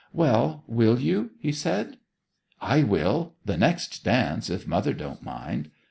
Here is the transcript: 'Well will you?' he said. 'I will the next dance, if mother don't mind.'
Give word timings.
'Well 0.13 0.63
will 0.65 0.99
you?' 0.99 1.29
he 1.37 1.51
said. 1.51 1.97
'I 2.59 2.83
will 2.85 3.35
the 3.45 3.55
next 3.55 4.03
dance, 4.03 4.49
if 4.49 4.65
mother 4.65 4.93
don't 4.93 5.21
mind.' 5.21 5.69